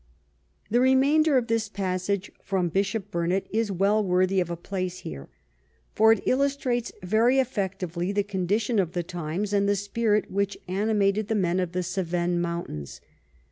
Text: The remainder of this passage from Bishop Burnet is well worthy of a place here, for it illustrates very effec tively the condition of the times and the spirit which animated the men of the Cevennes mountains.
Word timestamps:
The 0.71 0.81
remainder 0.81 1.37
of 1.37 1.45
this 1.45 1.69
passage 1.69 2.31
from 2.41 2.69
Bishop 2.69 3.11
Burnet 3.11 3.45
is 3.51 3.71
well 3.71 4.03
worthy 4.03 4.39
of 4.41 4.49
a 4.49 4.57
place 4.57 5.01
here, 5.01 5.29
for 5.93 6.11
it 6.11 6.23
illustrates 6.25 6.91
very 7.03 7.35
effec 7.35 7.77
tively 7.77 8.11
the 8.11 8.23
condition 8.23 8.79
of 8.79 8.93
the 8.93 9.03
times 9.03 9.53
and 9.53 9.69
the 9.69 9.75
spirit 9.75 10.31
which 10.31 10.57
animated 10.67 11.27
the 11.27 11.35
men 11.35 11.59
of 11.59 11.73
the 11.73 11.83
Cevennes 11.83 12.41
mountains. 12.41 12.99